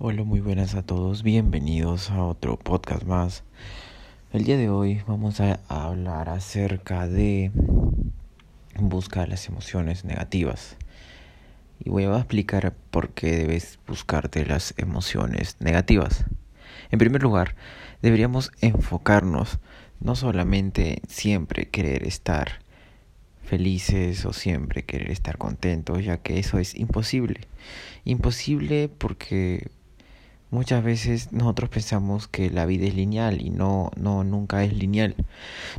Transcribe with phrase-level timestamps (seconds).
[0.00, 3.44] Hola, muy buenas a todos, bienvenidos a otro podcast más.
[4.32, 7.52] El día de hoy vamos a hablar acerca de
[8.76, 10.76] buscar las emociones negativas.
[11.78, 16.24] Y voy a explicar por qué debes buscarte las emociones negativas.
[16.90, 17.54] En primer lugar,
[18.02, 19.60] deberíamos enfocarnos
[20.00, 22.64] no solamente siempre querer estar
[23.44, 27.42] felices o siempre querer estar contentos, ya que eso es imposible.
[28.04, 29.68] Imposible porque
[30.54, 35.16] Muchas veces nosotros pensamos que la vida es lineal y no, no, nunca es lineal.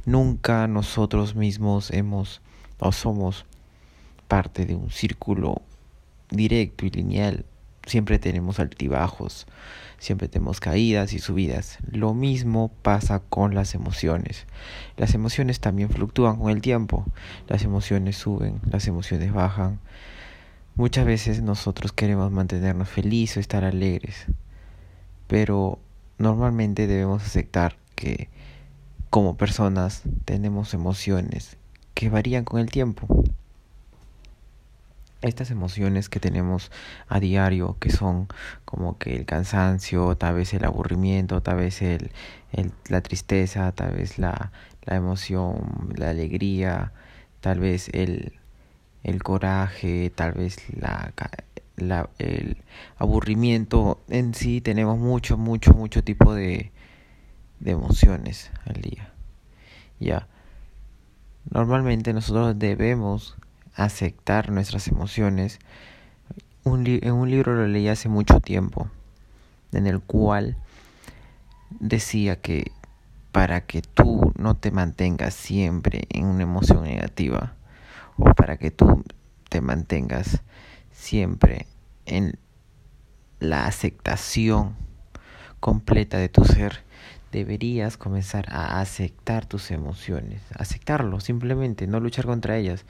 [0.04, 2.42] Nunca nosotros mismos hemos
[2.80, 3.46] o somos
[4.28, 5.62] parte de un círculo
[6.30, 7.46] directo y lineal.
[7.86, 9.48] Siempre tenemos altibajos,
[9.98, 11.78] siempre tenemos caídas y subidas.
[11.90, 14.46] Lo mismo pasa con las emociones.
[14.98, 17.06] Las emociones también fluctúan con el tiempo.
[17.48, 19.80] Las emociones suben, las emociones bajan.
[20.76, 24.28] Muchas veces nosotros queremos mantenernos felices o estar alegres
[25.28, 25.80] pero
[26.18, 28.30] normalmente debemos aceptar que
[29.10, 31.58] como personas tenemos emociones
[31.94, 33.08] que varían con el tiempo.
[35.22, 36.72] Estas emociones que tenemos
[37.08, 38.28] a diario, que son
[38.66, 42.12] como que el cansancio, tal vez el aburrimiento, tal vez el,
[42.90, 44.52] la tristeza, tal vez la,
[44.84, 46.92] la emoción, la alegría,
[47.40, 48.34] tal vez el,
[49.04, 51.14] el coraje, tal vez la,
[51.78, 52.58] la, el
[52.98, 56.72] aburrimiento en sí tenemos mucho, mucho, mucho tipo de,
[57.60, 59.14] de emociones al día.
[60.00, 60.28] Ya.
[61.50, 63.36] Normalmente nosotros debemos
[63.76, 65.60] aceptar nuestras emociones.
[66.64, 68.90] Un en un libro lo leí hace mucho tiempo,
[69.72, 70.58] en el cual
[71.70, 72.72] decía que
[73.32, 77.54] para que tú no te mantengas siempre en una emoción negativa,
[78.18, 79.04] o para que tú
[79.50, 80.42] te mantengas
[80.96, 81.68] siempre
[82.06, 82.40] en
[83.40, 84.76] la aceptación
[85.60, 86.84] completa de tu ser,
[87.32, 92.86] deberías comenzar a aceptar tus emociones, aceptarlo simplemente, no luchar contra ellas,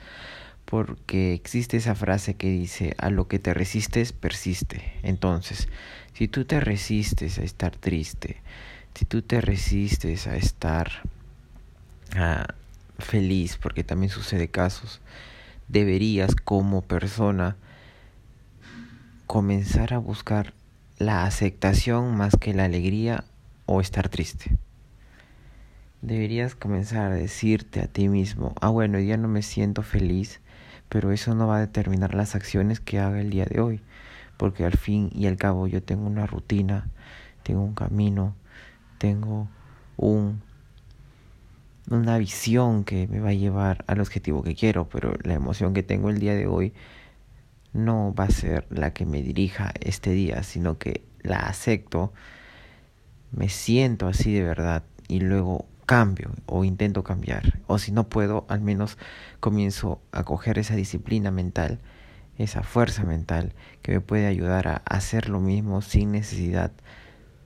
[0.64, 4.92] porque existe esa frase que dice, a lo que te resistes, persiste.
[5.02, 5.68] Entonces,
[6.12, 8.40] si tú te resistes a estar triste,
[8.94, 10.90] si tú te resistes a estar
[12.98, 15.00] feliz, porque también sucede casos,
[15.68, 17.56] deberías como persona
[19.26, 20.54] comenzar a buscar
[20.98, 23.24] la aceptación más que la alegría
[23.66, 24.56] o estar triste.
[26.00, 30.40] Deberías comenzar a decirte a ti mismo, ah bueno, ya no me siento feliz,
[30.88, 33.80] pero eso no va a determinar las acciones que haga el día de hoy,
[34.36, 36.88] porque al fin y al cabo yo tengo una rutina,
[37.42, 38.34] tengo un camino,
[38.98, 39.48] tengo
[39.96, 40.40] un
[41.88, 45.84] una visión que me va a llevar al objetivo que quiero, pero la emoción que
[45.84, 46.72] tengo el día de hoy
[47.72, 52.12] no va a ser la que me dirija este día, sino que la acepto,
[53.32, 57.60] me siento así de verdad y luego cambio o intento cambiar.
[57.66, 58.98] O si no puedo, al menos
[59.40, 61.78] comienzo a coger esa disciplina mental,
[62.38, 66.72] esa fuerza mental que me puede ayudar a hacer lo mismo sin necesidad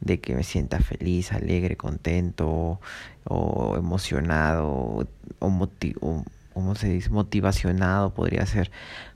[0.01, 2.81] de que me sienta feliz, alegre, contento
[3.25, 5.07] o emocionado
[5.39, 8.71] o, como se dice, motivacionado podría ser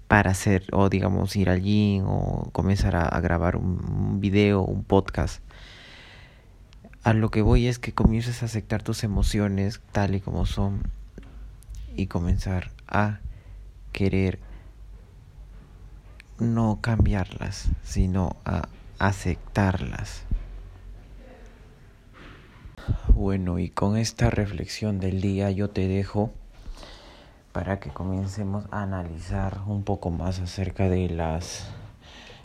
[0.08, 5.42] para hacer o digamos ir al gym o comenzar a, grabar un, video, un podcast.
[7.02, 10.82] A lo que voy es que comiences a aceptar tus emociones tal y como son
[11.96, 13.20] y comenzar a
[13.92, 14.40] querer
[16.38, 20.24] no cambiarlas, sino a aceptarlas.
[23.08, 26.32] Bueno, y con esta reflexión del día yo te dejo
[27.54, 31.68] para que comencemos a analizar un poco más acerca de las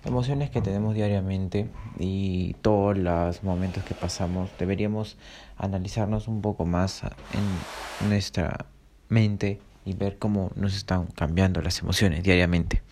[0.06, 4.52] emociones que tenemos diariamente y todos los momentos que pasamos.
[4.60, 5.18] Deberíamos
[5.58, 8.68] analizarnos un poco más en nuestra
[9.10, 12.84] mente y ver cómo nos están cambiando las emociones diariamente.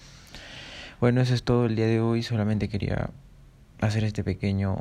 [1.00, 2.24] Bueno, eso es todo el día de hoy.
[2.24, 3.12] Solamente quería
[3.80, 4.78] hacer este pequeño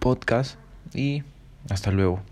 [0.00, 0.58] podcast
[0.94, 1.24] y
[1.68, 2.22] hasta luego.